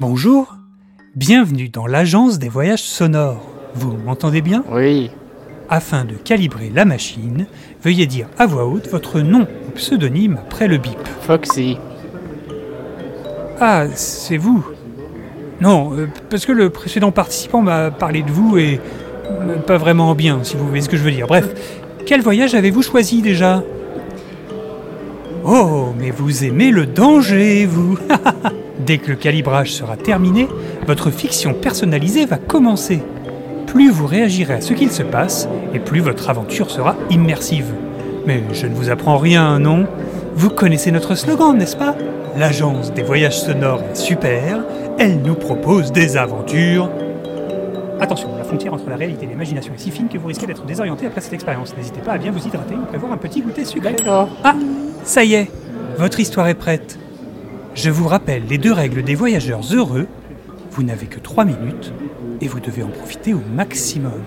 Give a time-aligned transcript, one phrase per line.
[0.00, 0.56] Bonjour,
[1.14, 3.46] bienvenue dans l'agence des voyages sonores.
[3.74, 4.64] Vous m'entendez bien?
[4.72, 5.10] Oui.
[5.68, 7.46] Afin de calibrer la machine,
[7.84, 10.96] veuillez dire à voix haute votre nom ou pseudonyme après le bip.
[11.20, 11.76] Foxy.
[13.60, 14.66] Ah, c'est vous
[15.60, 18.80] Non, euh, parce que le précédent participant m'a parlé de vous et
[19.30, 21.26] euh, pas vraiment bien, si vous voyez ce que je veux dire.
[21.26, 21.46] Bref,
[22.06, 23.62] quel voyage avez-vous choisi déjà?
[25.44, 27.98] Oh, mais vous aimez le danger, vous
[28.90, 30.48] Dès que le calibrage sera terminé,
[30.84, 33.00] votre fiction personnalisée va commencer.
[33.68, 37.66] Plus vous réagirez à ce qu'il se passe, et plus votre aventure sera immersive.
[38.26, 39.86] Mais je ne vous apprends rien, non?
[40.34, 41.94] Vous connaissez notre slogan, n'est-ce pas?
[42.36, 44.64] L'agence des voyages sonores est super,
[44.98, 46.90] elle nous propose des aventures.
[48.00, 50.64] Attention, la frontière entre la réalité et l'imagination est si fine que vous risquez d'être
[50.64, 51.76] désorienté après cette expérience.
[51.76, 53.92] N'hésitez pas à bien vous hydrater ou prévoir un petit goûter sucré.
[53.92, 54.30] D'accord.
[54.42, 54.56] Ah,
[55.04, 55.48] ça y est,
[55.96, 56.98] votre histoire est prête.
[57.74, 60.08] Je vous rappelle les deux règles des voyageurs heureux.
[60.72, 61.92] Vous n'avez que trois minutes
[62.40, 64.22] et vous devez en profiter au maximum.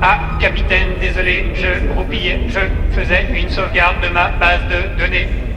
[0.00, 2.60] Ah, capitaine, désolé, je roupillais, je
[2.94, 5.47] faisais une sauvegarde de ma base de données.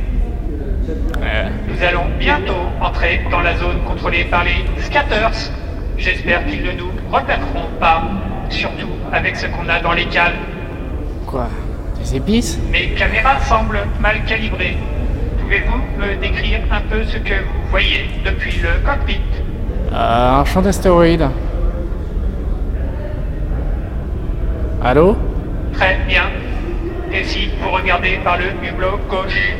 [1.21, 5.51] Nous allons bientôt entrer dans la zone contrôlée par les scatters.
[5.97, 8.03] J'espère qu'ils ne nous repéreront pas,
[8.49, 10.33] surtout avec ce qu'on a dans les cales.
[11.27, 11.47] Quoi
[11.99, 12.59] Des épices?
[12.71, 14.77] Mes caméras semblent mal calibrées.
[15.41, 19.21] Pouvez-vous me décrire un peu ce que vous voyez depuis le cockpit?
[19.93, 21.29] Euh, un champ d'astéroïdes.
[24.83, 25.15] Allô?
[25.73, 26.23] Très bien.
[27.13, 29.53] Et si vous regardez par le hublot gauche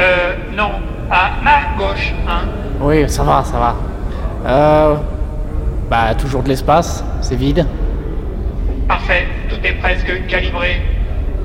[0.00, 0.70] Euh, non,
[1.10, 2.46] à ma gauche, hein
[2.80, 3.76] Oui, ça va, ça va.
[4.46, 4.96] Euh.
[5.90, 7.66] Bah, toujours de l'espace, c'est vide.
[8.86, 10.80] Parfait, tout est presque calibré.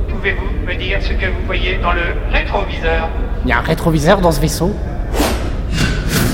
[0.08, 2.02] Pouvez-vous me dire ce que vous voyez dans le
[2.32, 3.10] rétroviseur?
[3.44, 4.72] Il y a un rétroviseur dans ce vaisseau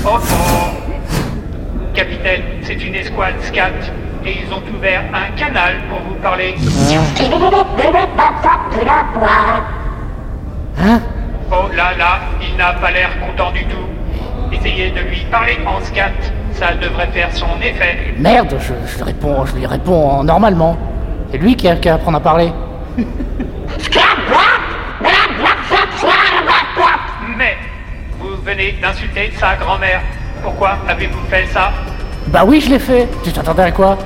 [0.04, 0.92] Oh oh
[1.94, 3.70] Capitaine, c'est une escouade SCAT
[4.26, 6.54] et ils ont ouvert un canal pour vous parler.
[10.78, 11.00] Hein?
[11.54, 13.86] Oh là là, il n'a pas l'air content du tout.
[14.52, 16.10] Essayez de lui parler en SCAT,
[16.54, 18.14] ça devrait faire son effet.
[18.16, 20.76] Merde, je, réponds, je lui réponds en- normalement.
[21.30, 22.52] C'est lui qui a qu'à apprendre à parler.
[27.36, 27.56] Mais
[28.18, 30.00] vous venez d'insulter sa grand-mère.
[30.42, 31.70] Pourquoi avez-vous fait ça?
[32.28, 33.08] Bah oui, je l'ai fait.
[33.24, 33.98] Tu t'attendais à quoi?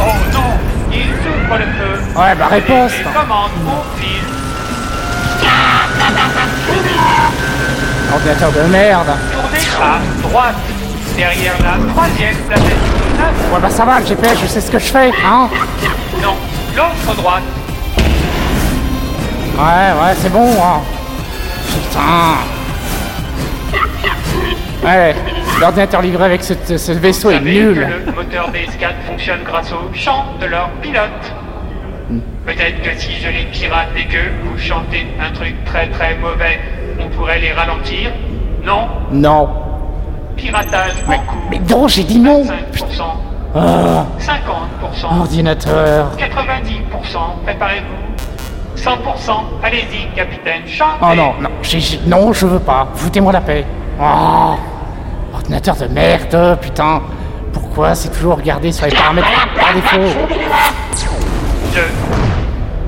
[0.00, 0.27] Oh
[0.98, 2.92] Il ouvre le feu Ouais, bah réponse.
[2.98, 4.22] Les commandes au fil.
[8.12, 9.06] Ordinateur de merde.
[9.32, 10.54] Tournez à droite,
[11.16, 12.76] derrière la troisième planète.
[13.52, 15.48] Ouais, bah ça va, le GPS, je sais ce que je fais, hein
[16.22, 16.34] Non,
[16.76, 17.42] l'autre droite.
[19.56, 20.80] Ouais, ouais, c'est bon, hein.
[21.66, 22.57] Putain.
[24.88, 25.14] Ouais,
[25.60, 27.74] l'ordinateur livré avec ce, ce vaisseau Vous est savez nul.
[28.04, 31.32] que le moteur des SCAT fonctionne grâce au chant de leur pilote.
[32.46, 36.58] Peut-être que si je les pirate et que vous chantez un truc très très mauvais,
[36.98, 38.10] on pourrait les ralentir.
[38.64, 39.48] Non, Non.
[40.36, 41.36] piratage en Mais, cours.
[41.50, 42.44] mais non, j'ai dit non.
[42.44, 43.02] 5%,
[43.54, 46.10] Ah, 50%, ordinateur.
[46.16, 48.76] 90%, préparez-vous.
[48.76, 50.98] 100%, allez-y, capitaine, chantez.
[51.02, 52.88] Oh non, non, j'ai, j'ai- non, je veux pas.
[52.94, 53.64] Foutez-moi la paix.
[54.00, 54.54] Oh,
[55.48, 57.00] ordinateur de merde, putain.
[57.54, 59.28] Pourquoi c'est toujours regardé sur les paramètres
[59.58, 60.28] par défaut
[61.74, 61.80] Je...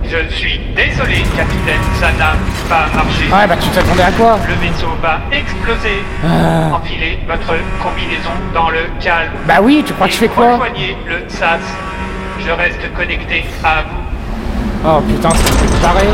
[0.04, 2.32] Je suis désolé, capitaine, ça n'a
[2.69, 3.26] pas marché.
[3.32, 6.03] Ouais, bah tu t'attendais à quoi Le vaisseau va exploser.
[6.25, 6.75] Ah.
[6.75, 9.31] Enfilez votre combinaison dans le calme.
[9.47, 11.60] Bah oui, tu crois que je fais quoi Rejoignez le SAS.
[12.44, 14.89] Je reste connecté à vous.
[14.89, 16.09] Oh putain, c'est barré.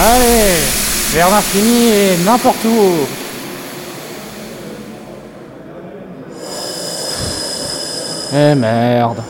[0.00, 0.62] Allez,
[1.12, 3.06] vers l'infini et n'importe où.
[8.32, 9.22] Eh merde.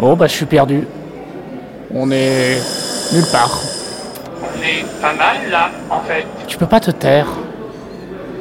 [0.00, 0.86] Oh bah je suis perdu.
[1.94, 2.58] On est
[3.12, 3.60] nulle part.
[4.40, 6.24] On est pas mal là, en fait.
[6.46, 7.26] Tu peux pas te taire.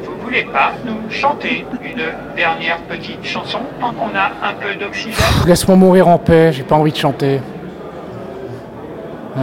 [0.06, 2.04] Vous voulez pas nous chanter une
[2.38, 5.14] dernière petite chanson tant qu'on a un peu d'oxygène?
[5.46, 7.42] Laisse-moi mourir en paix, j'ai pas envie de chanter.
[9.38, 9.42] Ah,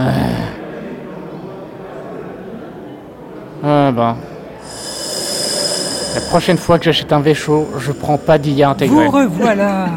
[6.15, 9.05] La prochaine fois que j'achète un vaisseau, je prends pas d'IA intégrée.
[9.05, 9.89] Vous revoilà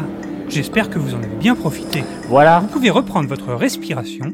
[0.47, 2.03] J'espère que vous en avez bien profité.
[2.29, 2.59] Voilà.
[2.59, 4.31] Vous pouvez reprendre votre respiration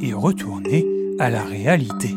[0.00, 0.84] et retourner
[1.18, 2.10] à la réalité.